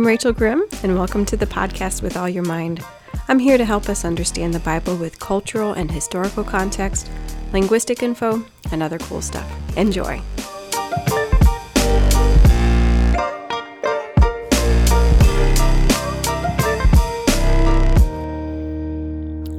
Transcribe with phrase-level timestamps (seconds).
[0.00, 2.82] I'm Rachel Grimm, and welcome to the podcast with All Your Mind.
[3.28, 7.10] I'm here to help us understand the Bible with cultural and historical context,
[7.52, 8.42] linguistic info,
[8.72, 9.46] and other cool stuff.
[9.76, 10.22] Enjoy.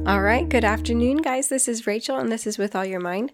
[0.08, 1.46] All right, good afternoon, guys.
[1.50, 3.30] This is Rachel, and this is With All Your Mind.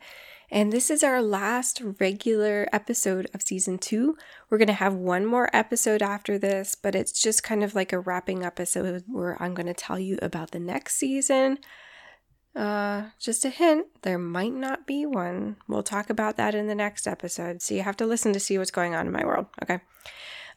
[0.50, 4.16] And this is our last regular episode of season two.
[4.48, 7.92] We're going to have one more episode after this, but it's just kind of like
[7.92, 11.58] a wrapping episode where I'm going to tell you about the next season.
[12.56, 15.56] Uh, just a hint, there might not be one.
[15.68, 17.60] We'll talk about that in the next episode.
[17.60, 19.46] So you have to listen to see what's going on in my world.
[19.62, 19.80] Okay.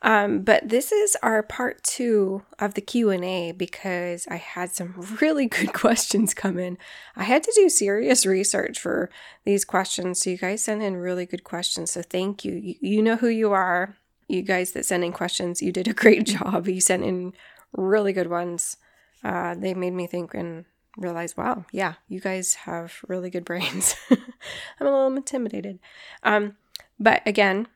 [0.04, 5.46] Um, but this is our part two of the Q&A because I had some really
[5.46, 6.78] good questions come in.
[7.16, 9.10] I had to do serious research for
[9.46, 10.22] these questions.
[10.22, 11.92] So you guys sent in really good questions.
[11.92, 12.54] So thank you.
[12.54, 13.96] You, you know who you are.
[14.28, 16.68] You guys that send in questions, you did a great job.
[16.68, 17.34] You sent in
[17.74, 18.78] really good ones.
[19.24, 20.66] Uh, they made me think and
[20.98, 23.96] realize, wow, yeah, you guys have really good brains.
[24.10, 25.80] I'm a little intimidated.
[26.24, 26.56] Um,
[27.00, 27.68] but again,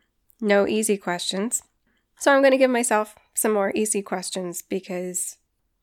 [0.41, 1.61] no easy questions.
[2.17, 5.37] So I'm going to give myself some more easy questions because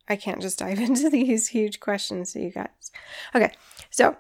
[0.09, 2.91] I can't just dive into these huge questions to you guys.
[3.35, 3.53] Okay,
[3.91, 4.17] so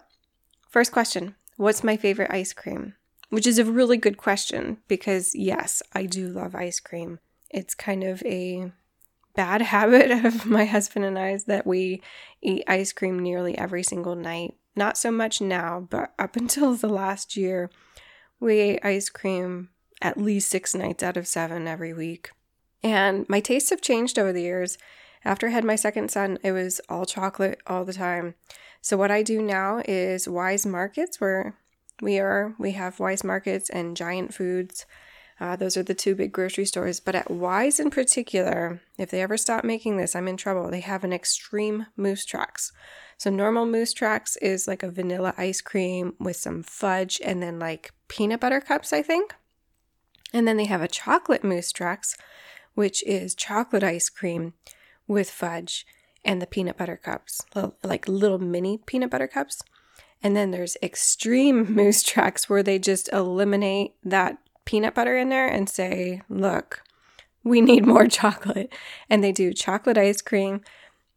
[0.69, 2.95] first question What's my favorite ice cream?
[3.29, 7.19] Which is a really good question because, yes, I do love ice cream.
[7.51, 8.73] It's kind of a
[9.35, 12.03] bad habit of my husband and I's that we
[12.43, 14.55] eat ice cream nearly every single night.
[14.75, 17.71] Not so much now, but up until the last year,
[18.41, 19.71] we ate ice cream
[20.03, 22.31] at least six nights out of seven every week.
[22.83, 24.77] And my tastes have changed over the years.
[25.25, 28.35] After I had my second son, it was all chocolate all the time.
[28.81, 31.57] So what I do now is Weis Markets, where
[32.01, 32.55] we are.
[32.59, 34.85] We have Weis Markets and Giant Foods.
[35.39, 36.99] Uh, those are the two big grocery stores.
[36.99, 40.69] But at Weis in particular, if they ever stop making this, I'm in trouble.
[40.69, 42.73] They have an extreme Moose Tracks.
[43.17, 47.61] So normal Moose Tracks is like a vanilla ice cream with some fudge and then
[47.61, 49.35] like peanut butter cups, I think.
[50.33, 52.17] And then they have a chocolate Moose Tracks,
[52.75, 54.55] which is chocolate ice cream
[55.07, 55.87] with fudge
[56.25, 57.43] and the peanut butter cups,
[57.83, 59.63] like little mini peanut butter cups.
[60.23, 65.49] And then there's extreme Moose Tracks where they just eliminate that peanut butter in there
[65.49, 66.83] and say, look,
[67.45, 68.73] we need more chocolate.
[69.11, 70.63] And they do chocolate ice cream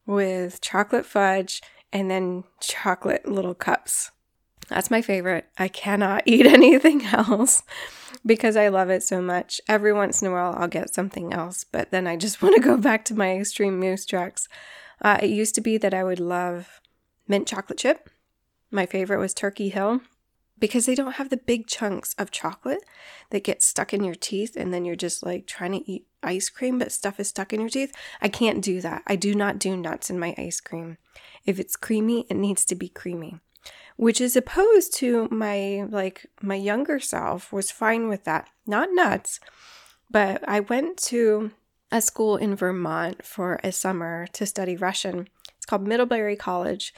[0.06, 1.62] with chocolate fudge
[1.94, 4.12] and then chocolate little cups.
[4.68, 5.48] That's my favorite.
[5.58, 7.64] I cannot eat anything else
[8.26, 9.62] because I love it so much.
[9.68, 12.62] Every once in a while, I'll get something else, but then I just want to
[12.62, 14.48] go back to my extreme moose tracks.
[15.02, 16.82] Uh, it used to be that I would love
[17.28, 18.10] mint chocolate chip.
[18.72, 20.02] My favorite was Turkey Hill
[20.58, 22.84] because they don't have the big chunks of chocolate
[23.30, 26.50] that get stuck in your teeth and then you're just like trying to eat ice
[26.50, 27.94] cream but stuff is stuck in your teeth.
[28.22, 29.04] I can't do that.
[29.06, 30.98] I do not do nuts in my ice cream.
[31.46, 33.40] If it's creamy, it needs to be creamy
[33.96, 38.50] which is opposed to my like my younger self was fine with that.
[38.66, 39.40] Not nuts,
[40.10, 41.52] but I went to
[41.92, 45.28] a school in Vermont for a summer to study Russian.
[45.56, 46.94] It's called Middlebury College,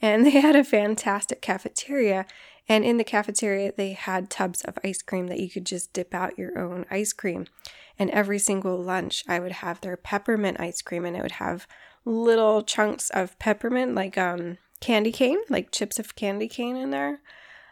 [0.00, 2.26] and they had a fantastic cafeteria.
[2.68, 6.14] And in the cafeteria, they had tubs of ice cream that you could just dip
[6.14, 7.46] out your own ice cream.
[7.98, 11.66] And every single lunch, I would have their peppermint ice cream, and it would have
[12.04, 17.20] little chunks of peppermint, like um, candy cane, like chips of candy cane in there.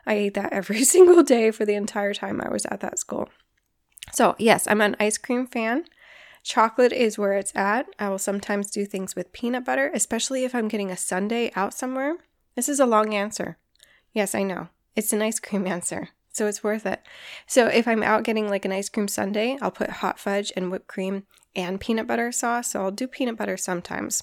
[0.06, 3.28] I ate that every single day for the entire time I was at that school.
[4.12, 5.84] So, yes, I'm an ice cream fan.
[6.42, 7.86] Chocolate is where it's at.
[7.98, 11.74] I will sometimes do things with peanut butter, especially if I'm getting a sundae out
[11.74, 12.16] somewhere.
[12.54, 13.58] This is a long answer.
[14.12, 14.68] Yes, I know.
[14.96, 17.02] It's an ice cream answer, so it's worth it.
[17.46, 20.70] So, if I'm out getting like an ice cream sundae, I'll put hot fudge and
[20.70, 22.72] whipped cream and peanut butter sauce.
[22.72, 24.22] So, I'll do peanut butter sometimes.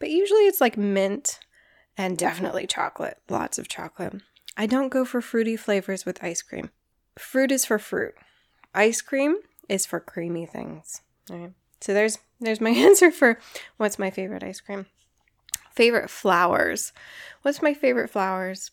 [0.00, 1.38] But usually it's like mint
[1.96, 4.14] and definitely chocolate, lots of chocolate.
[4.56, 6.70] I don't go for fruity flavors with ice cream.
[7.18, 8.14] Fruit is for fruit.
[8.74, 9.36] Ice cream
[9.68, 11.02] is for creamy things.
[11.80, 13.38] So there's there's my answer for
[13.76, 14.86] what's my favorite ice cream.
[15.70, 16.92] Favorite flowers.
[17.42, 18.70] What's my favorite flowers?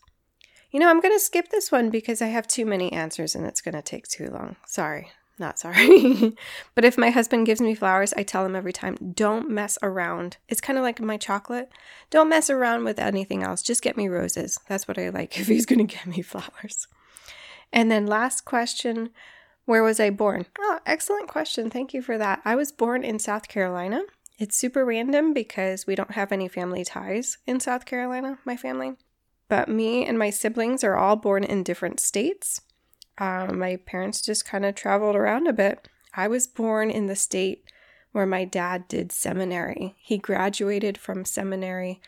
[0.70, 3.44] You know, I'm going to skip this one because I have too many answers and
[3.44, 4.56] it's going to take too long.
[4.66, 6.36] Sorry not sorry.
[6.74, 10.36] but if my husband gives me flowers, I tell him every time, don't mess around.
[10.48, 11.70] It's kind of like my chocolate.
[12.10, 13.62] Don't mess around with anything else.
[13.62, 14.58] Just get me roses.
[14.68, 16.86] That's what I like if he's going to get me flowers.
[17.72, 19.10] And then last question
[19.64, 20.46] Where was I born?
[20.58, 21.70] Oh, excellent question.
[21.70, 22.40] Thank you for that.
[22.44, 24.02] I was born in South Carolina.
[24.38, 28.94] It's super random because we don't have any family ties in South Carolina, my family.
[29.48, 32.60] But me and my siblings are all born in different states.
[33.20, 35.88] Um, my parents just kind of traveled around a bit.
[36.14, 37.64] I was born in the state
[38.12, 39.94] where my dad did seminary.
[39.98, 42.00] He graduated from seminary,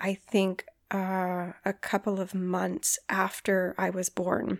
[0.00, 4.58] I think, uh, a couple of months after I was born.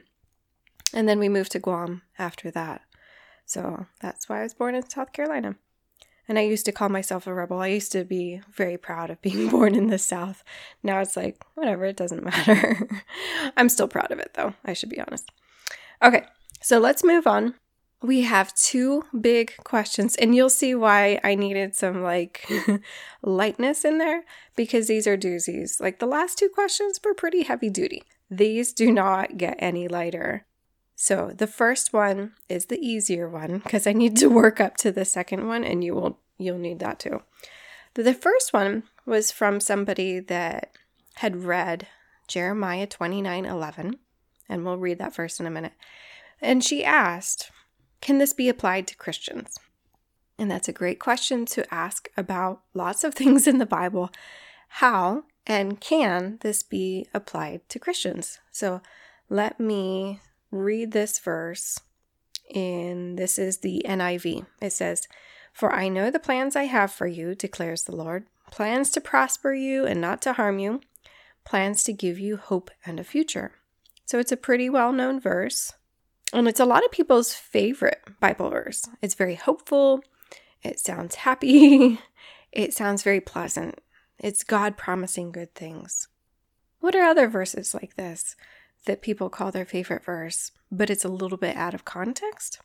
[0.93, 2.83] And then we moved to Guam after that.
[3.47, 5.57] So that's why I was born in South Carolina.
[6.29, 7.61] And I used to call myself a rebel.
[7.61, 10.45] I used to be very proud of being born in the South.
[10.83, 12.89] Now it's like, whatever, it doesn't matter.
[13.57, 15.31] I'm still proud of it, though, I should be honest.
[16.05, 16.27] Okay,
[16.61, 17.55] so let's move on.
[18.03, 22.47] We have two big questions, and you'll see why I needed some like
[23.23, 24.25] lightness in there
[24.55, 25.81] because these are doozies.
[25.81, 28.03] Like the last two questions were pretty heavy duty.
[28.31, 30.45] These do not get any lighter.
[30.95, 34.93] So the first one is the easier one because I need to work up to
[34.93, 37.23] the second one and you will you'll need that too.
[37.95, 40.73] The first one was from somebody that
[41.17, 41.87] had read
[42.29, 43.95] Jeremiah 29:11
[44.49, 45.73] and we'll read that first in a minute.
[46.41, 47.51] And she asked,
[48.01, 49.57] "Can this be applied to Christians?"
[50.39, 54.11] And that's a great question to ask about lots of things in the Bible.
[54.69, 58.39] How and can this be applied to Christians?
[58.51, 58.81] So
[59.29, 60.21] let me
[60.51, 61.81] read this verse
[62.49, 64.47] in this is the NIV.
[64.61, 65.07] It says,
[65.53, 69.53] For I know the plans I have for you, declares the Lord plans to prosper
[69.53, 70.81] you and not to harm you,
[71.45, 73.53] plans to give you hope and a future.
[74.05, 75.73] So it's a pretty well known verse,
[76.33, 78.89] and it's a lot of people's favorite Bible verse.
[79.03, 80.03] It's very hopeful,
[80.63, 82.01] it sounds happy,
[82.53, 83.81] it sounds very pleasant.
[84.19, 86.09] It's God promising good things.
[86.81, 88.37] What are other verses like this?
[88.85, 92.61] that people call their favorite verse, but it's a little bit out of context.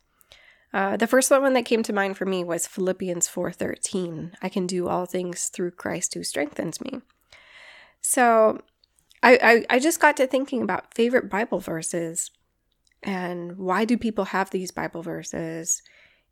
[0.72, 4.36] Uh, the first one that came to mind for me was Philippians 4:13.
[4.40, 7.00] I can do all things through Christ who strengthens me.
[8.00, 8.62] So
[9.22, 12.30] I, I, I just got to thinking about favorite Bible verses
[13.02, 15.82] and why do people have these Bible verses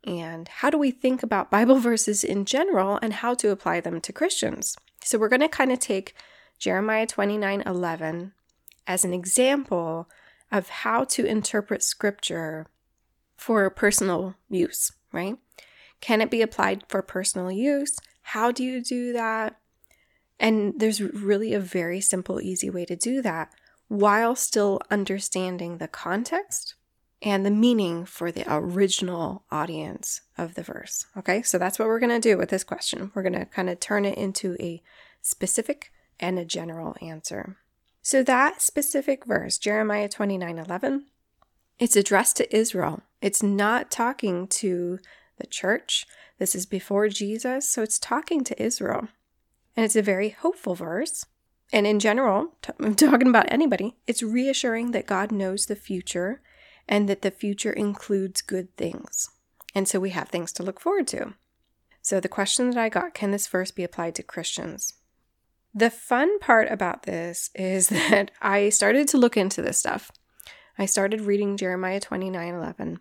[0.05, 4.01] and how do we think about Bible verses in general and how to apply them
[4.01, 4.75] to Christians.
[5.03, 6.15] So we're going to kind of take
[6.57, 8.33] Jeremiah 29 11
[8.87, 10.09] as an example
[10.51, 12.65] of how to interpret scripture
[13.37, 15.37] for personal use, right?
[16.01, 17.97] Can it be applied for personal use?
[18.21, 19.57] How do you do that?
[20.39, 23.51] And there's really a very simple, easy way to do that
[23.87, 26.75] while still understanding the context
[27.21, 31.05] and the meaning for the original audience of the verse.
[31.17, 33.11] Okay, so that's what we're going to do with this question.
[33.13, 34.81] We're going to kind of turn it into a
[35.21, 37.57] specific and a general answer.
[38.01, 41.05] So that specific verse, Jeremiah 29 11,
[41.77, 43.01] it's addressed to Israel.
[43.21, 44.99] It's not talking to
[45.37, 46.05] the church.
[46.37, 49.09] This is before Jesus, so it's talking to Israel.
[49.75, 51.25] And it's a very hopeful verse.
[51.71, 56.41] And in general, t- talking about anybody, it's reassuring that God knows the future
[56.87, 59.29] and that the future includes good things.
[59.75, 61.33] And so we have things to look forward to.
[62.01, 64.93] So the question that I got can this verse be applied to Christians?
[65.73, 70.11] The fun part about this is that I started to look into this stuff.
[70.77, 72.99] I started reading Jeremiah 29 11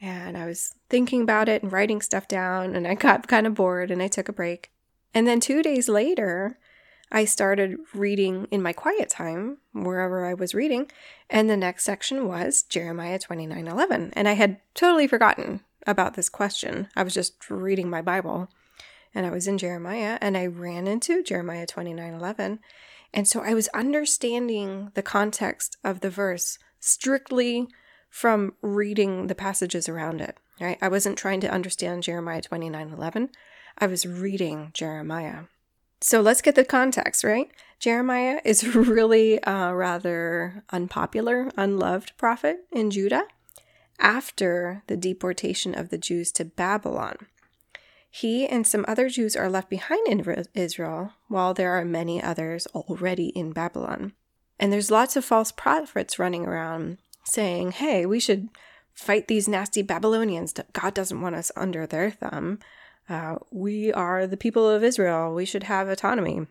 [0.00, 3.54] and I was thinking about it and writing stuff down, and I got kind of
[3.54, 4.70] bored and I took a break.
[5.14, 6.58] And then two days later,
[7.10, 10.90] I started reading in my quiet time, wherever I was reading,
[11.30, 14.12] and the next section was Jeremiah 29 11.
[14.14, 16.88] And I had totally forgotten about this question.
[16.94, 18.48] I was just reading my Bible
[19.14, 22.60] and I was in Jeremiah and I ran into Jeremiah 29 11.
[23.14, 27.68] And so I was understanding the context of the verse strictly
[28.10, 30.78] from reading the passages around it, right?
[30.80, 33.30] I wasn't trying to understand Jeremiah 29 11.
[33.78, 35.44] I was reading Jeremiah.
[36.00, 37.50] So let's get the context, right?
[37.78, 43.24] Jeremiah is really a rather unpopular, unloved prophet in Judah
[44.00, 47.16] after the deportation of the Jews to Babylon.
[48.10, 52.66] He and some other Jews are left behind in Israel, while there are many others
[52.68, 54.12] already in Babylon.
[54.58, 58.48] And there's lots of false prophets running around saying, hey, we should
[58.92, 60.54] fight these nasty Babylonians.
[60.72, 62.58] God doesn't want us under their thumb.
[63.08, 65.34] Uh, we are the people of Israel.
[65.34, 66.46] We should have autonomy.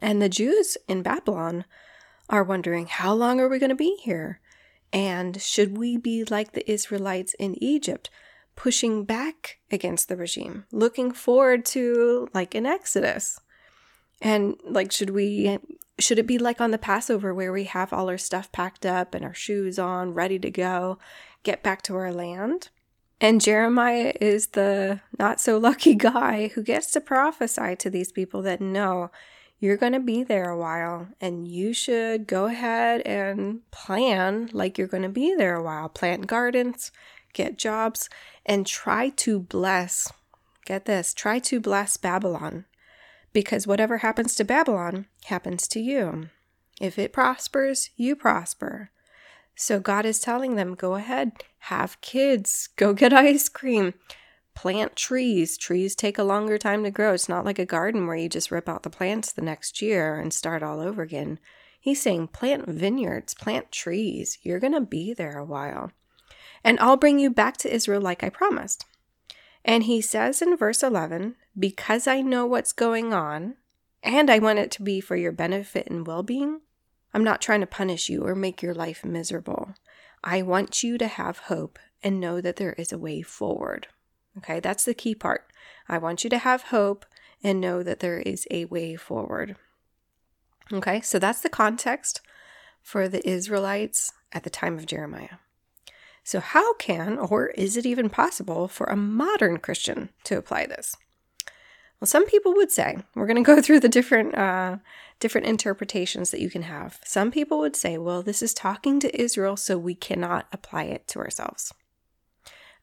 [0.00, 1.64] And the Jews in Babylon
[2.28, 4.40] are wondering, how long are we going to be here?
[4.92, 8.10] And should we be like the Israelites in Egypt?
[8.56, 13.40] pushing back against the regime, looking forward to like an exodus.
[14.20, 15.58] And like, should we,
[15.98, 19.14] should it be like on the Passover where we have all our stuff packed up
[19.14, 20.98] and our shoes on, ready to go,
[21.42, 22.68] get back to our land?
[23.22, 28.42] And Jeremiah is the not so lucky guy who gets to prophesy to these people
[28.42, 29.12] that no,
[29.60, 34.76] you're going to be there a while and you should go ahead and plan like
[34.76, 35.88] you're going to be there a while.
[35.88, 36.90] Plant gardens,
[37.32, 38.10] get jobs,
[38.44, 40.12] and try to bless
[40.64, 42.64] get this, try to bless Babylon,
[43.32, 46.28] because whatever happens to Babylon happens to you.
[46.80, 48.90] If it prospers, you prosper.
[49.54, 51.32] So God is telling them go ahead,
[51.66, 53.94] have kids, go get ice cream,
[54.54, 55.56] plant trees.
[55.56, 57.14] Trees take a longer time to grow.
[57.14, 60.16] It's not like a garden where you just rip out the plants the next year
[60.18, 61.38] and start all over again.
[61.80, 64.38] He's saying plant vineyards, plant trees.
[64.42, 65.90] You're going to be there a while.
[66.62, 68.84] And I'll bring you back to Israel like I promised.
[69.64, 73.56] And he says in verse 11, Because I know what's going on,
[74.02, 76.60] and I want it to be for your benefit and well being,
[77.14, 79.74] I'm not trying to punish you or make your life miserable.
[80.24, 83.88] I want you to have hope and know that there is a way forward.
[84.38, 85.52] Okay, that's the key part.
[85.88, 87.04] I want you to have hope
[87.42, 89.56] and know that there is a way forward.
[90.72, 92.20] Okay, so that's the context
[92.80, 95.36] for the Israelites at the time of Jeremiah.
[96.24, 100.96] So, how can or is it even possible for a modern Christian to apply this?
[102.02, 104.78] Well, some people would say we're going to go through the different uh,
[105.20, 106.98] different interpretations that you can have.
[107.04, 111.06] Some people would say, well, this is talking to Israel, so we cannot apply it
[111.08, 111.72] to ourselves.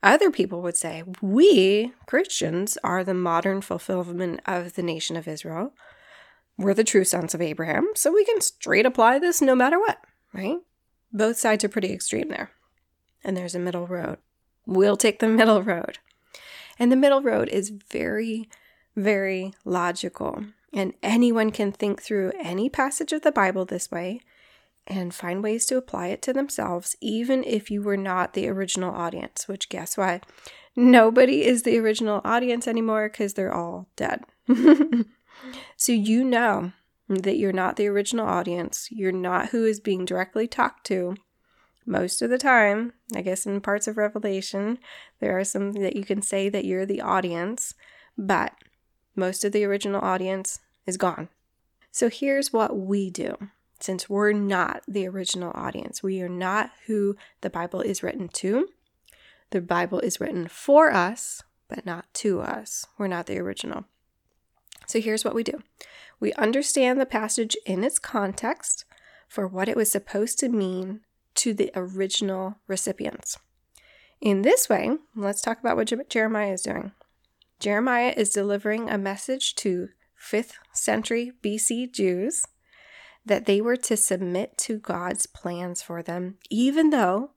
[0.02, 5.74] Other people would say, we Christians are the modern fulfillment of the nation of Israel.
[6.58, 9.98] We're the true sons of Abraham, so we can straight apply this no matter what,
[10.32, 10.60] right?
[11.12, 12.52] Both sides are pretty extreme there.
[13.22, 14.20] And there's a middle road.
[14.66, 15.98] We'll take the middle road.
[16.80, 18.48] And the middle road is very,
[19.00, 20.44] very logical.
[20.74, 24.22] And anyone can think through any passage of the Bible this way
[24.86, 28.94] and find ways to apply it to themselves, even if you were not the original
[28.94, 30.26] audience, which guess what?
[30.76, 34.24] Nobody is the original audience anymore because they're all dead.
[35.78, 36.72] so you know
[37.08, 38.88] that you're not the original audience.
[38.92, 41.16] You're not who is being directly talked to.
[41.86, 44.78] Most of the time, I guess in parts of Revelation,
[45.20, 47.74] there are some that you can say that you're the audience,
[48.16, 48.54] but
[49.20, 51.30] most of the original audience is gone.
[51.92, 53.36] So here's what we do
[53.80, 56.04] since we're not the original audience.
[56.04, 58.68] We are not who the Bible is written to.
[59.52, 62.86] The Bible is written for us, but not to us.
[62.98, 63.86] We're not the original.
[64.88, 65.62] So here's what we do
[66.20, 68.86] we understand the passage in its context
[69.28, 71.02] for what it was supposed to mean
[71.36, 73.38] to the original recipients.
[74.20, 76.92] In this way, let's talk about what Jeremiah is doing.
[77.60, 79.90] Jeremiah is delivering a message to
[80.20, 82.46] 5th century BC Jews
[83.26, 87.32] that they were to submit to God's plans for them, even though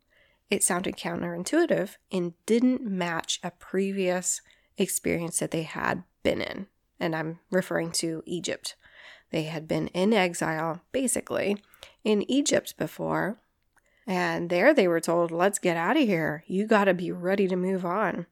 [0.49, 4.41] it sounded counterintuitive and didn't match a previous
[4.79, 6.67] experience that they had been in.
[7.01, 8.77] And I'm referring to Egypt.
[9.31, 11.57] They had been in exile, basically,
[12.05, 13.39] in Egypt before.
[14.07, 16.45] And there they were told, let's get out of here.
[16.47, 18.27] You got to be ready to move on.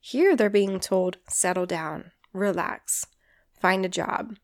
[0.00, 3.06] Here they're being told, settle down, relax,
[3.60, 4.36] find a job,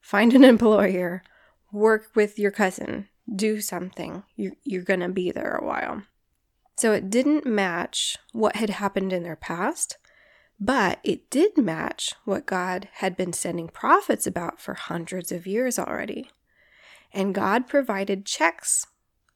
[0.00, 1.22] find an employer,
[1.70, 4.22] work with your cousin, do something.
[4.36, 6.02] You're, you're going to be there a while.
[6.76, 9.98] So it didn't match what had happened in their past,
[10.58, 15.78] but it did match what God had been sending prophets about for hundreds of years
[15.78, 16.30] already.
[17.12, 18.86] And God provided checks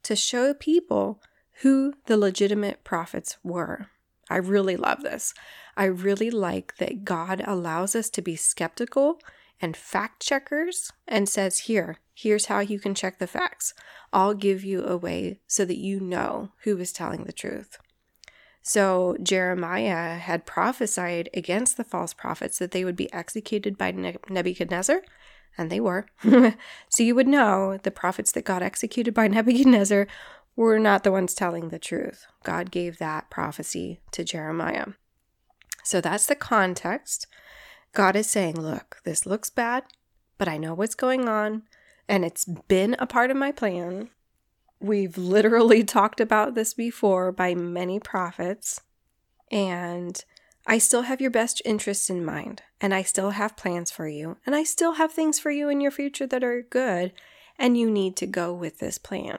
[0.02, 1.22] to show people
[1.62, 3.88] who the legitimate prophets were.
[4.30, 5.35] I really love this.
[5.76, 9.20] I really like that God allows us to be skeptical
[9.61, 13.75] and fact checkers and says, Here, here's how you can check the facts.
[14.12, 17.78] I'll give you a way so that you know who is telling the truth.
[18.62, 25.02] So Jeremiah had prophesied against the false prophets that they would be executed by Nebuchadnezzar,
[25.56, 26.06] and they were.
[26.88, 30.06] so you would know the prophets that got executed by Nebuchadnezzar
[30.58, 32.26] were not the ones telling the truth.
[32.42, 34.86] God gave that prophecy to Jeremiah.
[35.84, 37.28] So that's the context.
[37.92, 39.84] God is saying, Look, this looks bad,
[40.36, 41.62] but I know what's going on,
[42.08, 44.10] and it's been a part of my plan.
[44.80, 48.80] We've literally talked about this before by many prophets,
[49.52, 50.20] and
[50.66, 54.38] I still have your best interests in mind, and I still have plans for you,
[54.44, 57.12] and I still have things for you in your future that are good,
[57.56, 59.38] and you need to go with this plan.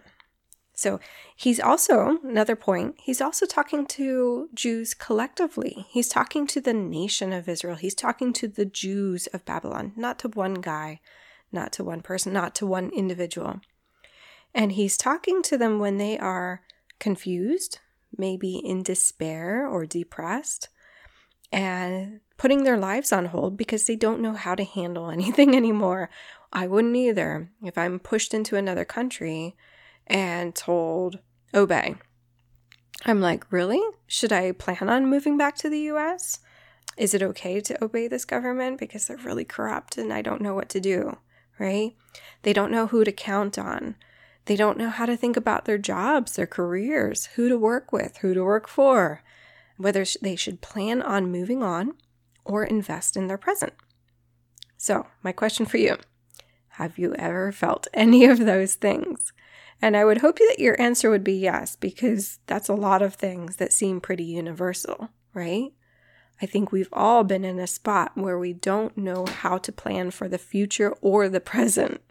[0.79, 1.01] So
[1.36, 5.86] he's also, another point, he's also talking to Jews collectively.
[5.89, 7.75] He's talking to the nation of Israel.
[7.75, 11.01] He's talking to the Jews of Babylon, not to one guy,
[11.51, 13.59] not to one person, not to one individual.
[14.55, 16.62] And he's talking to them when they are
[16.98, 17.79] confused,
[18.17, 20.69] maybe in despair or depressed,
[21.51, 26.09] and putting their lives on hold because they don't know how to handle anything anymore.
[26.53, 27.51] I wouldn't either.
[27.62, 29.57] If I'm pushed into another country,
[30.10, 31.20] and told,
[31.54, 31.96] obey.
[33.06, 33.82] I'm like, really?
[34.08, 36.39] Should I plan on moving back to the US?
[36.98, 40.54] Is it okay to obey this government because they're really corrupt and I don't know
[40.54, 41.18] what to do,
[41.58, 41.96] right?
[42.42, 43.96] They don't know who to count on.
[44.46, 48.18] They don't know how to think about their jobs, their careers, who to work with,
[48.18, 49.24] who to work for,
[49.78, 51.94] whether they should plan on moving on
[52.44, 53.74] or invest in their present.
[54.78, 55.98] So, my question for you
[56.74, 59.34] have you ever felt any of those things?
[59.81, 63.15] And I would hope that your answer would be yes, because that's a lot of
[63.15, 65.71] things that seem pretty universal, right?
[66.41, 70.12] I think we've all been in a spot where we don't know how to plan
[70.12, 72.01] for the future or the present.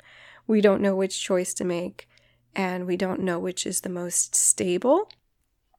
[0.46, 2.08] We don't know which choice to make,
[2.54, 5.10] and we don't know which is the most stable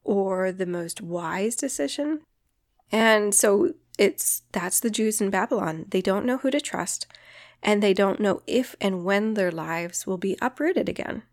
[0.04, 2.22] or the most wise decision.
[2.92, 5.86] And so it's that's the Jews in Babylon.
[5.90, 7.06] They don't know who to trust,
[7.62, 11.24] and they don't know if and when their lives will be uprooted again.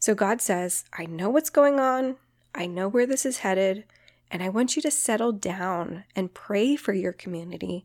[0.00, 2.16] So God says, I know what's going on,
[2.54, 3.84] I know where this is headed,
[4.30, 7.84] and I want you to settle down and pray for your community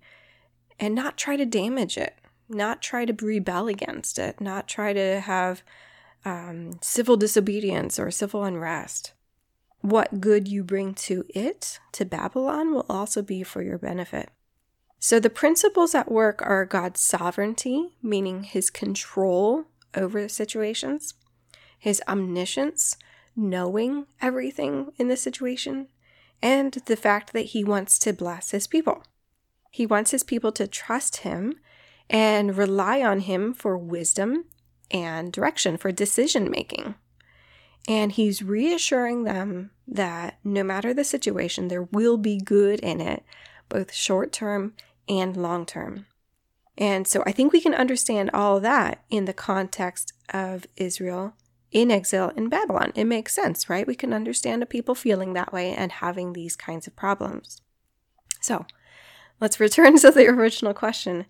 [0.80, 2.16] and not try to damage it,
[2.48, 5.62] not try to rebel against it, not try to have
[6.24, 9.12] um, civil disobedience or civil unrest.
[9.82, 14.30] What good you bring to it, to Babylon, will also be for your benefit.
[15.00, 21.14] So, the principles at work are God's sovereignty, meaning his control over situations,
[21.78, 22.98] his omniscience,
[23.36, 25.88] knowing everything in the situation,
[26.42, 29.04] and the fact that he wants to bless his people.
[29.72, 31.56] He wants his people to trust him
[32.10, 34.46] and rely on him for wisdom
[34.92, 36.96] and direction for decision making.
[37.88, 43.24] And he's reassuring them that no matter the situation, there will be good in it,
[43.70, 44.74] both short term
[45.08, 46.06] and long term.
[46.78, 51.34] And so I think we can understand all that in the context of Israel
[51.76, 52.94] in exile in Babylon.
[52.96, 53.86] It makes sense, right?
[53.86, 57.62] We can understand a people feeling that way and having these kinds of problems.
[58.40, 58.66] So
[59.42, 61.26] let's return to the original question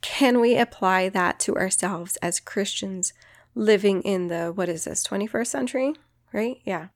[0.00, 3.12] Can we apply that to ourselves as Christians
[3.56, 5.94] living in the, what is this, 21st century?
[6.32, 6.58] Right?
[6.64, 6.88] Yeah.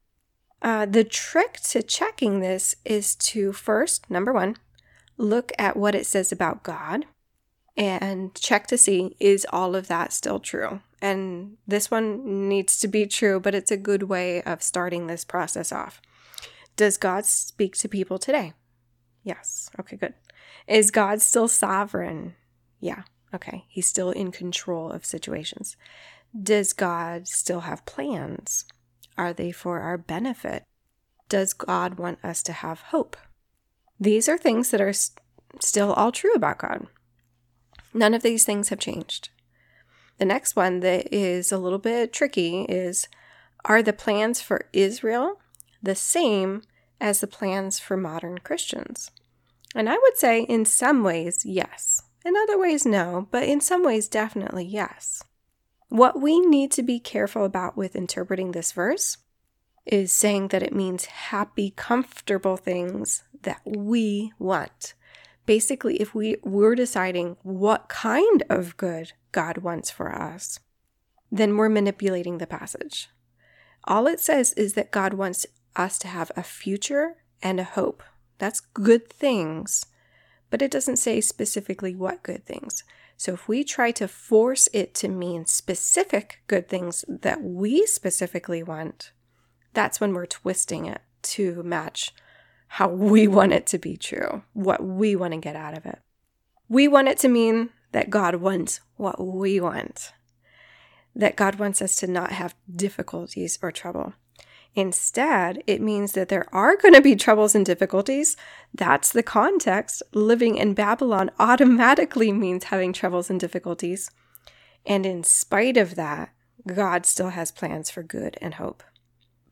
[0.62, 4.56] Uh, the trick to checking this is to first, number one,
[5.18, 7.04] look at what it says about God
[7.76, 10.80] and check to see is all of that still true?
[11.02, 15.24] And this one needs to be true, but it's a good way of starting this
[15.24, 16.00] process off.
[16.76, 18.54] Does God speak to people today?
[19.22, 19.70] Yes.
[19.78, 20.14] Okay, good.
[20.66, 22.34] Is God still sovereign?
[22.80, 23.02] Yeah.
[23.34, 23.64] Okay.
[23.68, 25.76] He's still in control of situations.
[26.40, 28.64] Does God still have plans?
[29.18, 30.64] Are they for our benefit?
[31.28, 33.16] Does God want us to have hope?
[33.98, 34.92] These are things that are
[35.60, 36.86] still all true about God.
[37.96, 39.30] None of these things have changed.
[40.18, 43.08] The next one that is a little bit tricky is
[43.64, 45.40] Are the plans for Israel
[45.82, 46.60] the same
[47.00, 49.10] as the plans for modern Christians?
[49.74, 52.02] And I would say in some ways, yes.
[52.22, 55.24] In other ways, no, but in some ways, definitely yes.
[55.88, 59.16] What we need to be careful about with interpreting this verse
[59.86, 64.92] is saying that it means happy, comfortable things that we want.
[65.46, 70.58] Basically, if we were deciding what kind of good God wants for us,
[71.30, 73.08] then we're manipulating the passage.
[73.84, 78.02] All it says is that God wants us to have a future and a hope.
[78.38, 79.86] That's good things,
[80.50, 82.82] but it doesn't say specifically what good things.
[83.16, 88.62] So if we try to force it to mean specific good things that we specifically
[88.62, 89.12] want,
[89.72, 92.12] that's when we're twisting it to match
[92.76, 95.98] how we want it to be true, what we want to get out of it.
[96.68, 100.12] We want it to mean that God wants what we want,
[101.14, 104.12] that God wants us to not have difficulties or trouble.
[104.74, 108.36] Instead, it means that there are going to be troubles and difficulties.
[108.74, 110.02] That's the context.
[110.12, 114.10] Living in Babylon automatically means having troubles and difficulties.
[114.84, 116.34] And in spite of that,
[116.66, 118.82] God still has plans for good and hope.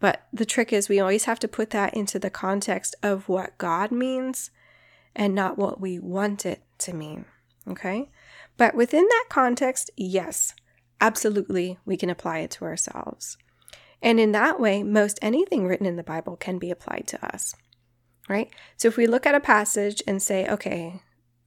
[0.05, 3.57] But the trick is, we always have to put that into the context of what
[3.57, 4.51] God means
[5.17, 7.25] and not what we want it to mean.
[7.67, 8.11] Okay?
[8.59, 10.53] But within that context, yes,
[11.01, 13.39] absolutely, we can apply it to ourselves.
[14.03, 17.55] And in that way, most anything written in the Bible can be applied to us,
[18.29, 18.51] right?
[18.77, 21.01] So if we look at a passage and say, okay,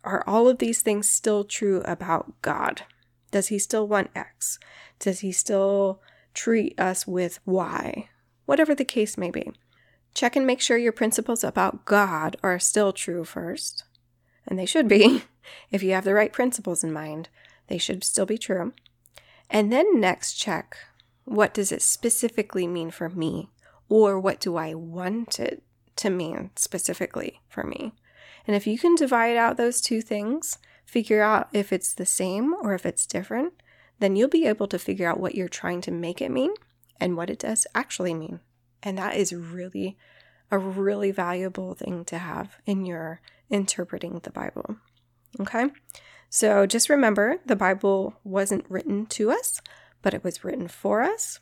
[0.04, 2.82] are all of these things still true about God?
[3.30, 4.58] Does he still want X?
[4.98, 6.02] Does he still
[6.34, 8.10] treat us with Y?
[8.48, 9.52] Whatever the case may be.
[10.16, 13.84] Check and make sure your principles about God are still true first.
[14.48, 15.24] And they should be.
[15.72, 17.30] If you have the right principles in mind,
[17.68, 18.74] they should still be true.
[19.50, 20.76] And then next check
[21.24, 23.50] what does it specifically mean for me?
[23.90, 25.62] Or what do I want it
[25.98, 27.94] to mean specifically for me?
[28.46, 32.54] And if you can divide out those two things, figure out if it's the same
[32.62, 33.54] or if it's different,
[34.00, 36.52] then you'll be able to figure out what you're trying to make it mean
[37.00, 38.40] and what it does actually mean.
[38.84, 39.98] And that is really
[40.50, 44.78] a really valuable thing to have in your interpreting the Bible.
[45.40, 45.68] Okay?
[46.30, 49.62] So just remember the Bible wasn't written to us,
[50.02, 51.40] but it was written for us.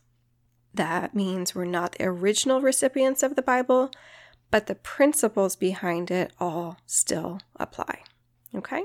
[0.73, 3.91] That means we're not the original recipients of the Bible,
[4.51, 8.03] but the principles behind it all still apply.
[8.53, 8.83] Okay?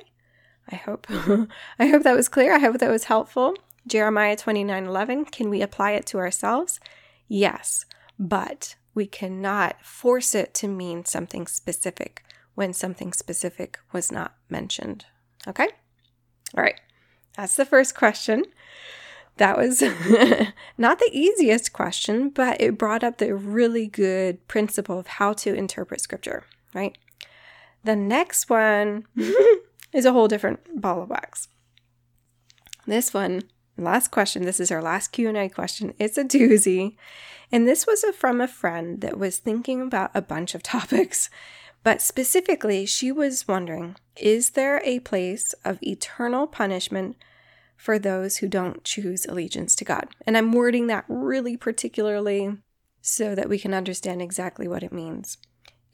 [0.70, 1.06] I hope
[1.78, 2.54] I hope that was clear.
[2.54, 3.54] I hope that was helpful.
[3.86, 6.80] Jeremiah 29:11, can we apply it to ourselves?
[7.28, 7.86] Yes,
[8.18, 12.22] but we cannot force it to mean something specific
[12.54, 15.06] when something specific was not mentioned.
[15.46, 15.68] Okay?
[16.56, 16.80] All right.
[17.36, 18.44] That's the first question.
[19.36, 19.80] That was
[20.78, 25.54] not the easiest question, but it brought up the really good principle of how to
[25.54, 26.98] interpret scripture, right?
[27.84, 29.06] The next one
[29.92, 31.48] is a whole different ball of wax.
[32.86, 33.44] This one,
[33.80, 35.94] last question, this is our last Q&A question.
[35.98, 36.96] It's a doozy.
[37.52, 41.30] And this was a, from a friend that was thinking about a bunch of topics
[41.82, 47.16] but specifically, she was wondering is there a place of eternal punishment
[47.76, 50.08] for those who don't choose allegiance to God?
[50.26, 52.58] And I'm wording that really particularly
[53.00, 55.38] so that we can understand exactly what it means.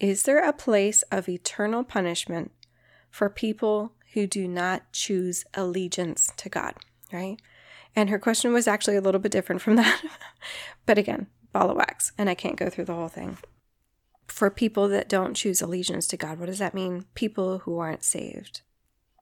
[0.01, 2.51] Is there a place of eternal punishment
[3.09, 6.75] for people who do not choose allegiance to God?
[7.13, 7.41] Right?
[7.97, 10.03] And her question was actually a little bit different from that.
[10.85, 13.39] but again, ball of wax, and I can't go through the whole thing
[14.29, 16.39] for people that don't choose allegiance to God?
[16.39, 17.07] What does that mean?
[17.15, 18.63] People who aren't saved.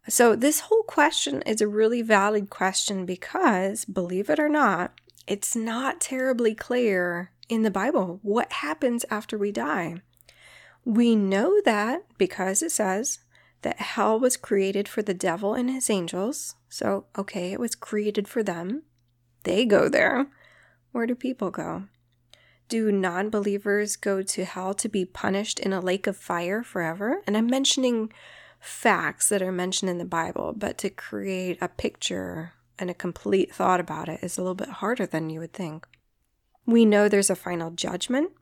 [0.09, 4.93] So, this whole question is a really valid question because, believe it or not,
[5.27, 10.03] it's not terribly clear in the Bible what happens after we die.
[10.85, 13.21] We know that because it says
[13.63, 16.57] that hell was created for the devil and his angels.
[16.75, 18.83] So, okay, it was created for them.
[19.45, 20.27] They go there.
[20.91, 21.85] Where do people go?
[22.69, 27.23] Do non believers go to hell to be punished in a lake of fire forever?
[27.29, 28.13] And I'm mentioning
[28.59, 33.55] facts that are mentioned in the Bible, but to create a picture and a complete
[33.55, 35.87] thought about it is a little bit harder than you would think.
[36.67, 38.33] We know there's a final judgment.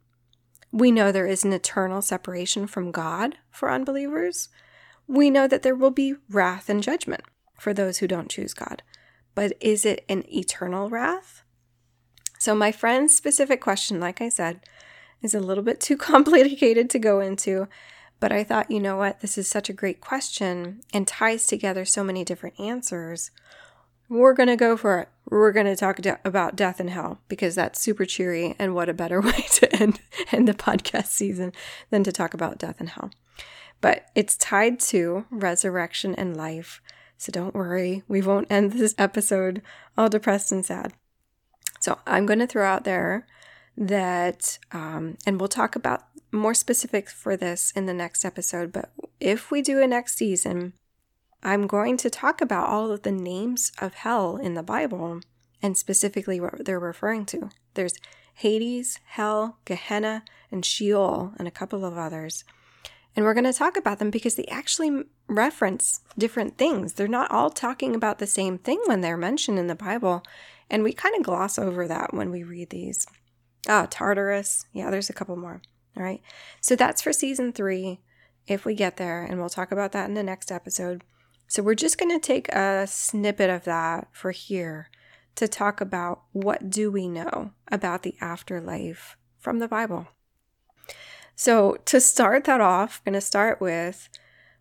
[0.71, 4.49] We know there is an eternal separation from God for unbelievers.
[5.07, 7.25] We know that there will be wrath and judgment
[7.59, 8.83] for those who don't choose God.
[9.35, 11.43] But is it an eternal wrath?
[12.39, 14.61] So, my friend's specific question, like I said,
[15.23, 17.69] is a little bit too complicated to go into,
[18.21, 21.85] but I thought, you know what, this is such a great question and ties together
[21.85, 23.31] so many different answers.
[24.09, 25.09] We're going to go for it.
[25.29, 28.55] We're going to talk de- about death and hell because that's super cheery.
[28.59, 31.53] And what a better way to end, end the podcast season
[31.91, 33.11] than to talk about death and hell.
[33.81, 36.81] But it's tied to resurrection and life.
[37.23, 39.63] So don't worry, we won't end this episode
[39.97, 40.93] all depressed and sad.
[41.79, 43.29] So I'm going to throw out there
[43.77, 48.73] that, um, and we'll talk about more specifics for this in the next episode.
[48.73, 50.73] But if we do a next season,
[51.45, 55.21] I'm going to talk about all of the names of hell in the Bible
[55.63, 57.51] and specifically what they're referring to.
[57.75, 57.95] There's
[58.35, 62.43] Hades, Hell, Gehenna, and Sheol, and a couple of others.
[63.15, 66.95] And we're going to talk about them because they actually reference different things.
[66.95, 70.23] They're not all talking about the same thing when they're mentioned in the Bible.
[70.71, 73.07] And we kind of gloss over that when we read these.
[73.69, 74.65] Ah, Tartarus.
[74.73, 75.61] Yeah, there's a couple more.
[75.97, 76.23] All right.
[76.61, 78.01] So that's for season three,
[78.47, 79.23] if we get there.
[79.23, 81.05] And we'll talk about that in the next episode.
[81.49, 84.89] So we're just going to take a snippet of that for here
[85.35, 90.09] to talk about what do we know about the afterlife from the Bible.
[91.43, 94.09] So to start that off, I'm going to start with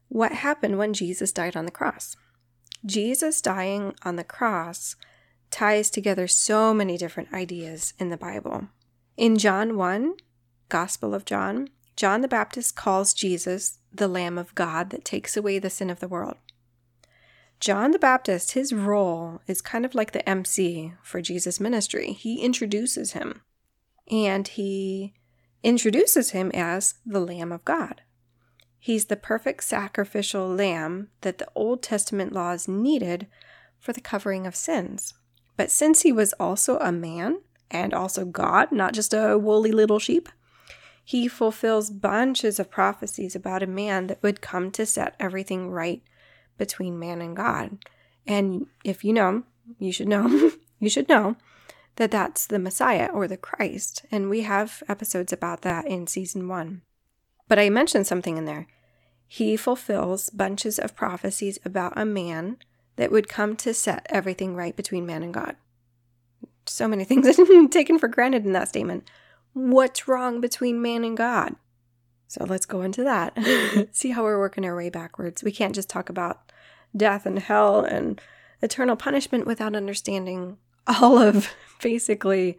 [0.07, 2.17] what happened when Jesus died on the cross.
[2.83, 4.95] Jesus dying on the cross
[5.51, 8.69] ties together so many different ideas in the Bible.
[9.15, 10.15] In John 1,
[10.69, 15.59] Gospel of John, John the Baptist calls Jesus the Lamb of God that takes away
[15.59, 16.37] the sin of the world.
[17.59, 22.13] John the Baptist, his role is kind of like the MC for Jesus' ministry.
[22.13, 23.43] He introduces him
[24.09, 25.13] and he
[25.63, 28.01] introduces him as the Lamb of God.
[28.79, 33.27] He's the perfect sacrificial lamb that the Old Testament laws needed
[33.79, 35.13] for the covering of sins.
[35.55, 39.99] But since he was also a man and also God, not just a woolly little
[39.99, 40.29] sheep,
[41.03, 46.01] he fulfills bunches of prophecies about a man that would come to set everything right
[46.57, 47.85] between man and God.
[48.25, 49.43] And if you know,
[49.77, 51.35] you should know, you should know
[51.97, 54.05] that that's the Messiah or the Christ.
[54.11, 56.81] And we have episodes about that in season one.
[57.47, 58.67] But I mentioned something in there.
[59.27, 62.57] he fulfills bunches of prophecies about a man
[62.97, 65.55] that would come to set everything right between man and God.
[66.65, 67.39] So many things
[67.71, 69.09] taken for granted in that statement.
[69.53, 71.55] What's wrong between man and God?
[72.27, 73.37] So let's go into that.
[73.91, 75.43] See how we're working our way backwards.
[75.43, 76.51] We can't just talk about
[76.95, 78.21] death and hell and
[78.61, 80.57] eternal punishment without understanding
[80.99, 81.49] all of
[81.81, 82.57] basically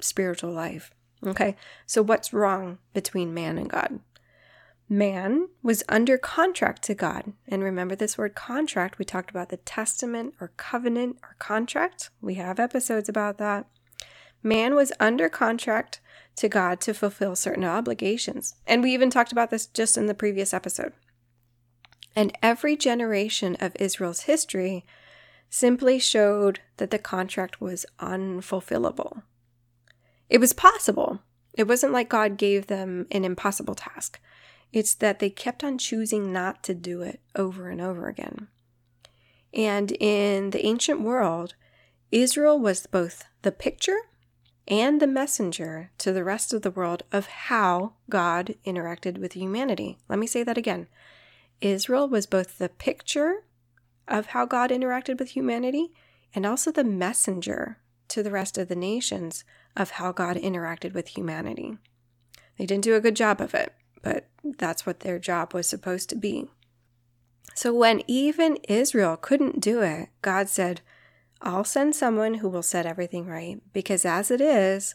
[0.00, 0.92] spiritual life.
[1.26, 4.00] Okay, so what's wrong between man and God?
[4.88, 7.32] Man was under contract to God.
[7.48, 12.10] And remember this word contract, we talked about the testament or covenant or contract.
[12.20, 13.66] We have episodes about that.
[14.44, 16.00] Man was under contract
[16.36, 18.54] to God to fulfill certain obligations.
[18.66, 20.92] And we even talked about this just in the previous episode.
[22.14, 24.84] And every generation of Israel's history
[25.56, 29.22] simply showed that the contract was unfulfillable.
[30.28, 31.20] It was possible.
[31.54, 34.20] It wasn't like God gave them an impossible task.
[34.72, 38.48] It's that they kept on choosing not to do it over and over again.
[39.54, 41.54] And in the ancient world,
[42.12, 43.98] Israel was both the picture
[44.68, 49.96] and the messenger to the rest of the world of how God interacted with humanity.
[50.08, 50.88] Let me say that again.
[51.62, 53.44] Israel was both the picture
[54.08, 55.92] of how God interacted with humanity
[56.34, 59.44] and also the messenger to the rest of the nations
[59.76, 61.76] of how God interacted with humanity.
[62.58, 66.08] They didn't do a good job of it, but that's what their job was supposed
[66.10, 66.48] to be.
[67.54, 70.82] So when even Israel couldn't do it, God said,
[71.40, 74.94] I'll send someone who will set everything right, because as it is,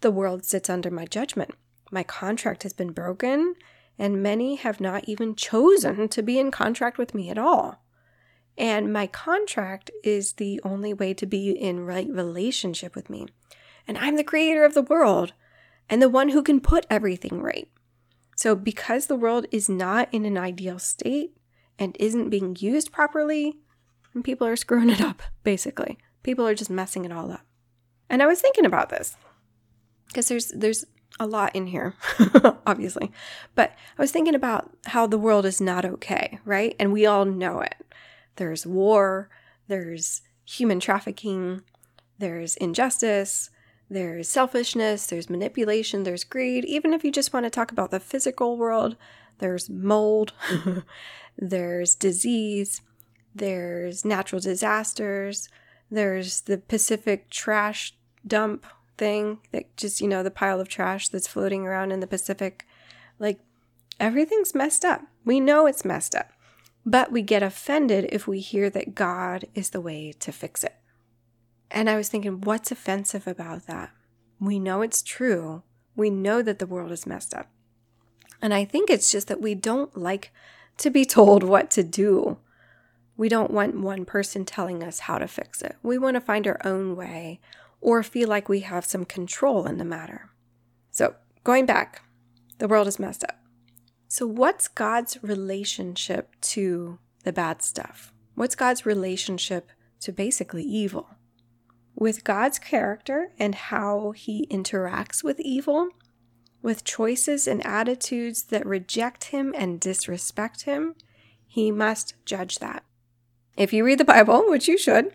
[0.00, 1.52] the world sits under my judgment.
[1.90, 3.54] My contract has been broken,
[3.98, 7.82] and many have not even chosen to be in contract with me at all.
[8.58, 13.28] And my contract is the only way to be in right relationship with me.
[13.86, 15.32] And I'm the creator of the world
[15.88, 17.68] and the one who can put everything right.
[18.36, 21.36] So, because the world is not in an ideal state
[21.78, 23.58] and isn't being used properly,
[24.22, 25.98] people are screwing it up, basically.
[26.22, 27.44] People are just messing it all up.
[28.08, 29.16] And I was thinking about this
[30.06, 30.84] because there's there's
[31.18, 31.94] a lot in here,
[32.66, 33.12] obviously.
[33.54, 36.74] But I was thinking about how the world is not okay, right?
[36.78, 37.74] And we all know it.
[38.36, 39.28] There's war,
[39.68, 41.62] there's human trafficking,
[42.18, 43.50] there's injustice,
[43.88, 46.64] there's selfishness, there's manipulation, there's greed.
[46.64, 48.96] Even if you just want to talk about the physical world,
[49.38, 50.32] there's mold,
[51.38, 52.82] there's disease,
[53.34, 55.48] there's natural disasters,
[55.90, 57.94] there's the Pacific trash
[58.26, 58.64] dump
[58.96, 62.66] thing that just, you know, the pile of trash that's floating around in the Pacific.
[63.18, 63.40] Like,
[63.98, 65.02] everything's messed up.
[65.24, 66.30] We know it's messed up.
[66.90, 70.74] But we get offended if we hear that God is the way to fix it.
[71.70, 73.90] And I was thinking, what's offensive about that?
[74.40, 75.62] We know it's true.
[75.94, 77.48] We know that the world is messed up.
[78.42, 80.32] And I think it's just that we don't like
[80.78, 82.38] to be told what to do.
[83.16, 85.76] We don't want one person telling us how to fix it.
[85.84, 87.38] We want to find our own way
[87.80, 90.30] or feel like we have some control in the matter.
[90.90, 92.02] So, going back,
[92.58, 93.39] the world is messed up.
[94.12, 98.12] So, what's God's relationship to the bad stuff?
[98.34, 99.70] What's God's relationship
[100.00, 101.16] to basically evil?
[102.00, 105.90] with God's character and how he interacts with evil,
[106.62, 110.94] with choices and attitudes that reject him and disrespect him,
[111.46, 112.84] he must judge that.
[113.56, 115.12] If you read the Bible, which you should,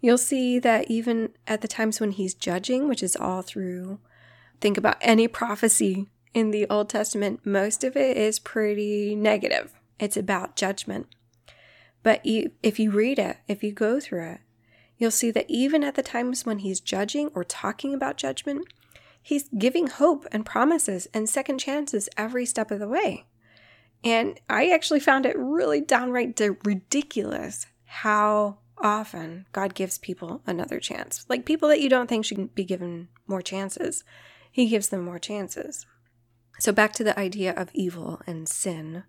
[0.00, 3.98] you'll see that even at the times when he's judging, which is all through,
[4.60, 6.06] think about any prophecy
[6.38, 9.74] in the Old Testament, most of it is pretty negative.
[9.98, 11.08] It's about judgment.
[12.04, 14.40] But if you read it, if you go through it,
[14.98, 18.68] you'll see that even at the times when he's judging or talking about judgment,
[19.20, 23.26] he's giving hope and promises and second chances every step of the way.
[24.04, 31.26] And I actually found it really downright ridiculous how often God gives people another chance.
[31.28, 34.04] Like people that you don't think should be given more chances,
[34.52, 35.84] He gives them more chances.
[36.58, 39.04] So, back to the idea of evil and sin,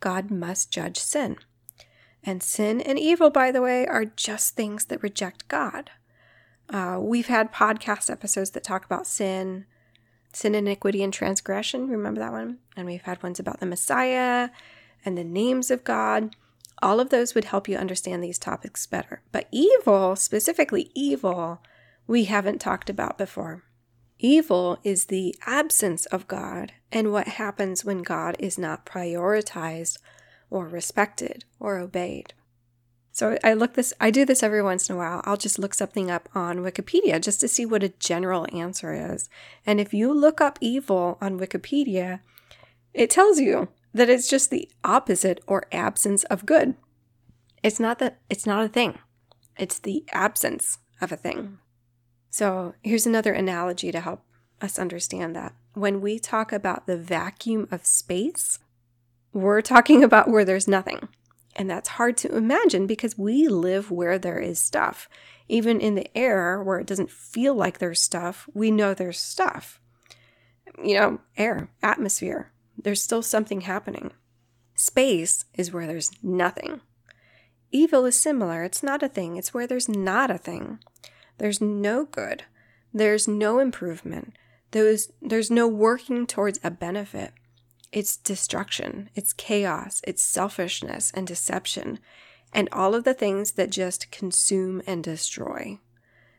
[0.00, 1.36] God must judge sin.
[2.22, 5.90] And sin and evil, by the way, are just things that reject God.
[6.70, 9.64] Uh, we've had podcast episodes that talk about sin,
[10.32, 11.88] sin, iniquity, and transgression.
[11.88, 12.58] Remember that one?
[12.76, 14.50] And we've had ones about the Messiah
[15.04, 16.36] and the names of God.
[16.80, 19.22] All of those would help you understand these topics better.
[19.32, 21.62] But evil, specifically evil,
[22.06, 23.64] we haven't talked about before.
[24.18, 29.98] Evil is the absence of God and what happens when God is not prioritized
[30.50, 32.34] or respected or obeyed.
[33.12, 35.22] So I look this I do this every once in a while.
[35.24, 39.28] I'll just look something up on Wikipedia just to see what a general answer is.
[39.66, 42.20] And if you look up evil on Wikipedia,
[42.94, 46.74] it tells you that it's just the opposite or absence of good.
[47.62, 48.98] It's not that it's not a thing.
[49.58, 51.58] It's the absence of a thing.
[52.30, 54.22] So, here's another analogy to help
[54.60, 55.54] us understand that.
[55.74, 58.58] When we talk about the vacuum of space,
[59.32, 61.08] we're talking about where there's nothing.
[61.56, 65.08] And that's hard to imagine because we live where there is stuff.
[65.48, 69.80] Even in the air where it doesn't feel like there's stuff, we know there's stuff.
[70.82, 74.12] You know, air, atmosphere, there's still something happening.
[74.74, 76.80] Space is where there's nothing.
[77.72, 78.62] Evil is similar.
[78.62, 80.78] It's not a thing, it's where there's not a thing.
[81.38, 82.44] There's no good.
[82.92, 84.34] There's no improvement.
[84.72, 87.32] There's, there's no working towards a benefit.
[87.90, 92.00] It's destruction, it's chaos, it's selfishness and deception,
[92.52, 95.78] and all of the things that just consume and destroy.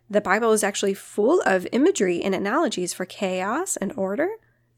[0.10, 4.30] The Bible is actually full of imagery and analogies for chaos and order,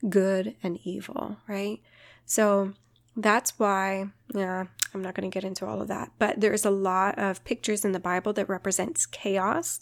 [0.08, 1.82] good and evil, right?
[2.26, 2.74] So
[3.16, 6.72] that's why, yeah, I'm not going to get into all of that, but there's a
[6.72, 9.80] lot of pictures in the Bible that represents chaos,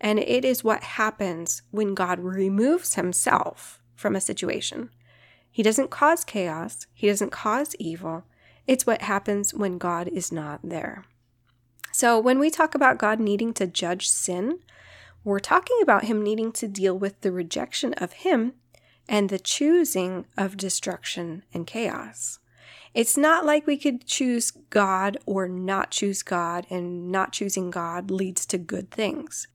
[0.00, 4.90] and it is what happens when God removes himself from a situation.
[5.50, 8.24] He doesn't cause chaos, He doesn't cause evil.
[8.66, 11.04] It's what happens when God is not there.
[11.90, 14.60] So, when we talk about God needing to judge sin,
[15.24, 18.52] we're talking about Him needing to deal with the rejection of Him
[19.08, 22.38] and the choosing of destruction and chaos.
[22.98, 28.10] It's not like we could choose God or not choose God, and not choosing God
[28.10, 29.46] leads to good things.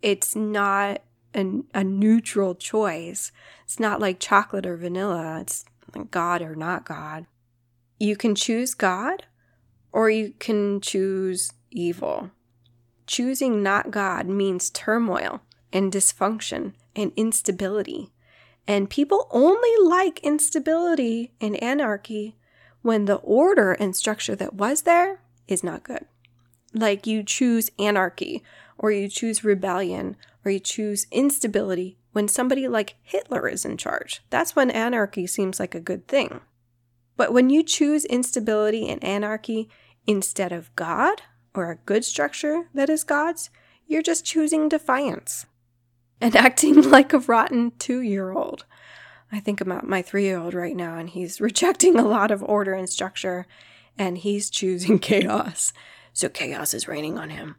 [0.00, 1.02] It's not
[1.34, 3.30] a, a neutral choice.
[3.64, 5.66] It's not like chocolate or vanilla, it's
[6.10, 7.26] God or not God.
[8.00, 9.24] You can choose God
[9.92, 12.30] or you can choose evil.
[13.06, 15.42] Choosing not God means turmoil
[15.74, 18.14] and dysfunction and instability.
[18.66, 22.37] And people only like instability and anarchy
[22.82, 26.06] when the order and structure that was there is not good.
[26.74, 28.42] Like you choose anarchy
[28.76, 34.22] or you choose rebellion or you choose instability when somebody like Hitler is in charge.
[34.30, 36.40] That's when anarchy seems like a good thing.
[37.16, 39.68] But when you choose instability and anarchy
[40.06, 41.22] instead of God
[41.54, 43.50] or a good structure that is God's,
[43.86, 45.46] you're just choosing defiance
[46.20, 48.64] and acting like a rotten two year old.
[49.30, 52.42] I think about my three year old right now, and he's rejecting a lot of
[52.42, 53.46] order and structure,
[53.98, 55.72] and he's choosing chaos.
[56.12, 57.56] So chaos is raining on him.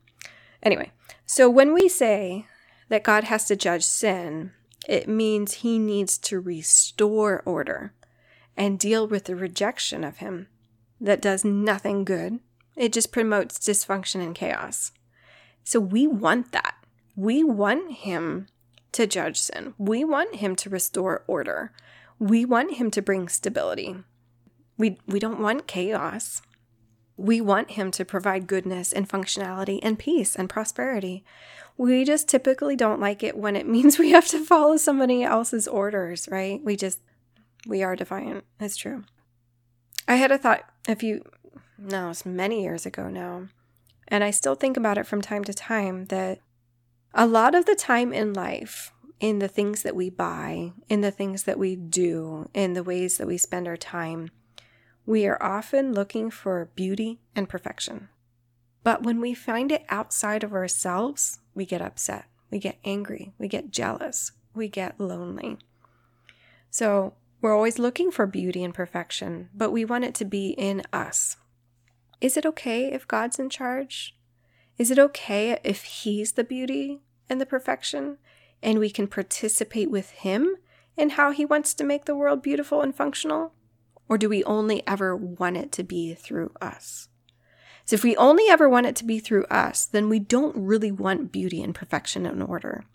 [0.61, 0.91] Anyway,
[1.25, 2.45] so when we say
[2.89, 4.51] that God has to judge sin,
[4.87, 7.93] it means he needs to restore order
[8.57, 10.47] and deal with the rejection of him
[10.99, 12.39] that does nothing good.
[12.75, 14.91] It just promotes dysfunction and chaos.
[15.63, 16.75] So we want that.
[17.15, 18.47] We want him
[18.91, 19.73] to judge sin.
[19.77, 21.71] We want him to restore order.
[22.17, 23.95] We want him to bring stability.
[24.77, 26.41] We, we don't want chaos.
[27.17, 31.23] We want him to provide goodness and functionality and peace and prosperity.
[31.77, 35.67] We just typically don't like it when it means we have to follow somebody else's
[35.67, 36.61] orders, right?
[36.63, 36.99] We just,
[37.67, 38.45] we are defiant.
[38.59, 39.03] It's true.
[40.07, 41.23] I had a thought a few,
[41.77, 43.47] no, it's many years ago now,
[44.07, 46.39] and I still think about it from time to time that
[47.13, 51.11] a lot of the time in life, in the things that we buy, in the
[51.11, 54.29] things that we do, in the ways that we spend our time,
[55.05, 58.09] we are often looking for beauty and perfection.
[58.83, 63.47] But when we find it outside of ourselves, we get upset, we get angry, we
[63.47, 65.57] get jealous, we get lonely.
[66.69, 70.83] So we're always looking for beauty and perfection, but we want it to be in
[70.93, 71.37] us.
[72.21, 74.15] Is it okay if God's in charge?
[74.79, 78.17] Is it okay if He's the beauty and the perfection
[78.63, 80.55] and we can participate with Him
[80.95, 83.53] in how He wants to make the world beautiful and functional?
[84.07, 87.09] Or do we only ever want it to be through us?
[87.83, 90.91] So if we only ever want it to be through us, then we don't really
[90.91, 92.85] want beauty and perfection and order.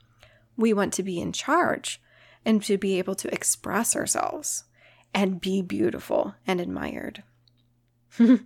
[0.56, 2.00] We want to be in charge
[2.46, 4.64] and to be able to express ourselves
[5.12, 7.24] and be beautiful and admired.
[8.18, 8.38] now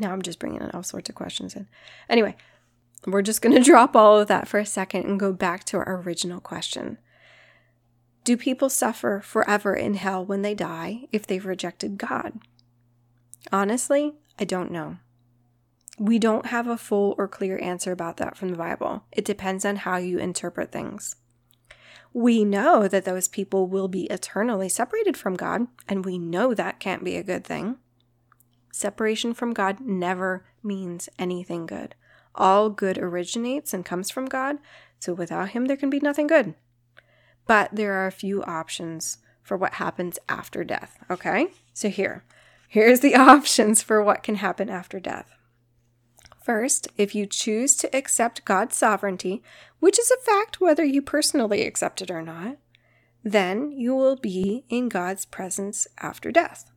[0.00, 1.66] I'm just bringing in all sorts of questions in.
[2.08, 2.36] Anyway,
[3.06, 5.78] we're just going to drop all of that for a second and go back to
[5.78, 6.98] our original question.
[8.24, 12.38] Do people suffer forever in hell when they die if they've rejected God?
[13.50, 14.98] Honestly, I don't know.
[15.98, 19.04] We don't have a full or clear answer about that from the Bible.
[19.10, 21.16] It depends on how you interpret things.
[22.14, 26.80] We know that those people will be eternally separated from God, and we know that
[26.80, 27.76] can't be a good thing.
[28.72, 31.94] Separation from God never means anything good.
[32.34, 34.58] All good originates and comes from God,
[34.98, 36.54] so without Him, there can be nothing good.
[37.46, 41.48] But there are a few options for what happens after death, okay?
[41.74, 42.24] So here,
[42.72, 45.34] Here's the options for what can happen after death.
[46.42, 49.42] First, if you choose to accept God's sovereignty,
[49.78, 52.56] which is a fact whether you personally accept it or not,
[53.22, 56.70] then you will be in God's presence after death.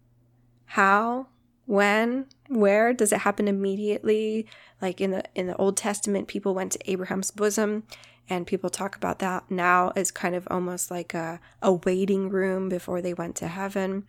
[0.66, 1.28] How,
[1.66, 4.48] when, where does it happen immediately?
[4.82, 7.84] Like in the in the Old Testament, people went to Abraham's bosom,
[8.30, 12.70] and people talk about that now as kind of almost like a, a waiting room
[12.70, 14.06] before they went to heaven.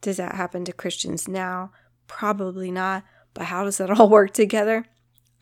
[0.00, 1.72] Does that happen to Christians now?
[2.06, 3.04] Probably not.
[3.34, 4.84] But how does that all work together?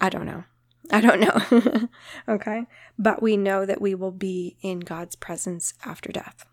[0.01, 0.45] I don't know.
[0.91, 1.89] I don't know.
[2.35, 2.67] okay.
[2.99, 6.47] But we know that we will be in God's presence after death.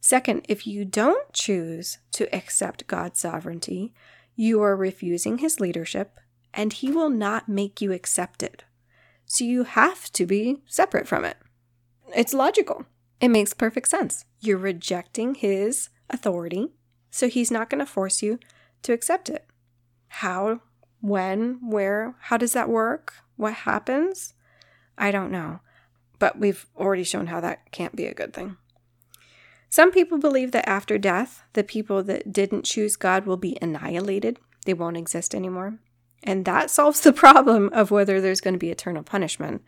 [0.00, 3.92] Second, if you don't choose to accept God's sovereignty,
[4.40, 6.18] you are refusing his leadership
[6.54, 8.64] and he will not make you accept it.
[9.26, 11.36] So you have to be separate from it.
[12.16, 12.86] It's logical.
[13.20, 14.24] It makes perfect sense.
[14.40, 16.68] You're rejecting his authority,
[17.10, 18.38] so he's not going to force you
[18.82, 19.46] to accept it.
[20.08, 20.62] How
[21.02, 23.12] when, where, how does that work?
[23.36, 24.32] What happens?
[24.96, 25.60] I don't know.
[26.18, 28.56] But we've already shown how that can't be a good thing.
[29.70, 34.40] Some people believe that after death, the people that didn't choose God will be annihilated.
[34.66, 35.78] They won't exist anymore.
[36.24, 39.62] And that solves the problem of whether there's going to be eternal punishment.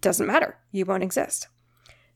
[0.00, 0.56] Doesn't matter.
[0.72, 1.48] You won't exist.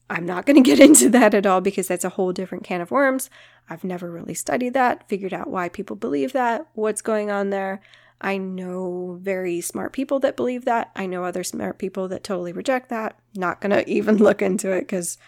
[0.09, 2.81] I'm not going to get into that at all because that's a whole different can
[2.81, 3.29] of worms.
[3.69, 7.83] I've never really studied that, figured out why people believe that, what's going on there.
[8.23, 10.91] I know very smart people that believe that.
[10.97, 13.19] I know other smart people that totally reject that.
[13.35, 15.19] Not going to even look into it because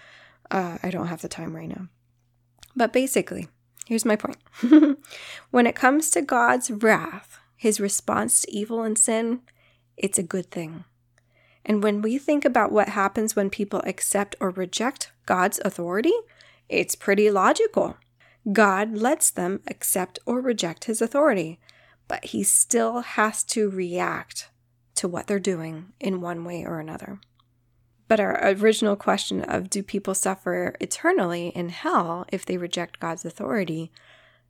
[0.53, 1.89] uh, I don't have the time right now.
[2.77, 3.49] But basically,
[3.87, 4.39] here's my point.
[5.51, 9.41] when it comes to God's wrath, his response to evil and sin,
[9.97, 10.85] it's a good thing.
[11.65, 16.15] And when we think about what happens when people accept or reject God's authority,
[16.69, 17.97] it's pretty logical.
[18.53, 21.59] God lets them accept or reject his authority
[22.13, 24.51] but he still has to react
[24.95, 27.19] to what they're doing in one way or another.
[28.13, 33.25] But our original question of do people suffer eternally in hell if they reject God's
[33.25, 33.91] authority?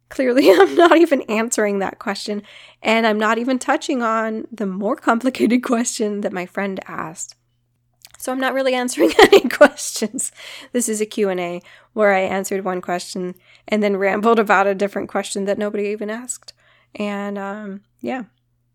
[0.09, 2.43] Clearly, I'm not even answering that question,
[2.83, 7.37] and I'm not even touching on the more complicated question that my friend asked.
[8.19, 10.33] So I'm not really answering any questions.
[10.73, 13.37] This is a Q&A where I answered one question
[13.69, 16.53] and then rambled about a different question that nobody even asked.
[16.97, 18.25] And um, yeah.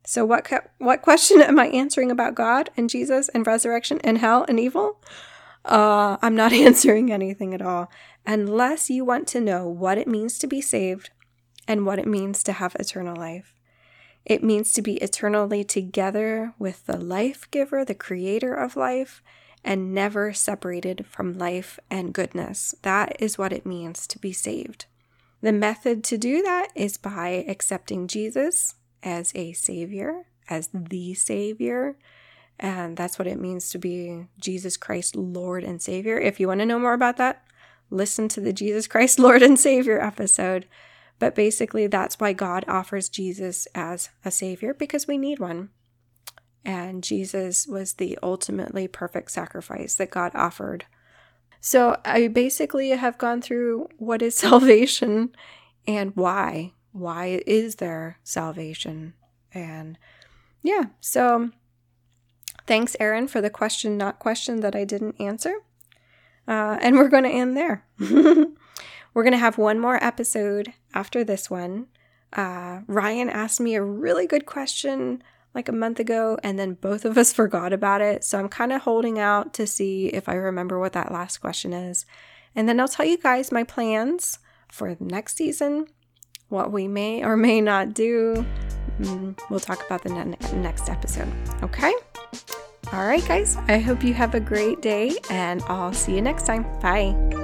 [0.10, 4.46] So what what question am I answering about God and Jesus and resurrection and hell
[4.48, 5.02] and evil?
[5.66, 7.92] Uh, I'm not answering anything at all
[8.26, 11.10] unless you want to know what it means to be saved
[11.68, 13.54] and what it means to have eternal life.
[14.24, 19.22] It means to be eternally together with the life giver, the creator of life,
[19.62, 22.74] and never separated from life and goodness.
[22.84, 24.86] That is what it means to be saved.
[25.42, 28.76] The method to do that is by accepting Jesus
[29.08, 31.98] as a savior, as the savior.
[32.60, 36.18] And that's what it means to be Jesus Christ, Lord and Savior.
[36.18, 37.44] If you want to know more about that,
[37.90, 40.68] listen to the Jesus Christ, Lord and Savior episode.
[41.20, 45.70] But basically, that's why God offers Jesus as a Savior, because we need one.
[46.66, 50.86] And Jesus was the ultimately perfect sacrifice that God offered
[51.60, 55.36] so I basically have gone through what is salvation
[55.88, 56.74] and why.
[56.98, 59.14] Why is there salvation?
[59.54, 59.98] And
[60.64, 61.52] yeah, so
[62.66, 65.56] thanks, Aaron, for the question, not question that I didn't answer.
[66.48, 67.86] Uh, and we're going to end there.
[68.00, 71.88] we're going to have one more episode after this one.
[72.34, 75.24] Uh, Ryan asked me a really good question
[75.54, 78.24] like a month ago, and then both of us forgot about it.
[78.24, 81.74] So I'm kind of holding out to see if I remember what that last question
[81.74, 82.06] is.
[82.56, 84.40] And then I'll tell you guys my plans
[84.72, 85.88] for next season,
[86.50, 88.46] what we may or may not do.
[89.00, 91.32] Mm, we'll talk about the ne- next episode.
[91.62, 91.94] Okay?
[92.94, 93.58] All right, guys.
[93.68, 96.64] I hope you have a great day, and I'll see you next time.
[96.80, 97.44] Bye.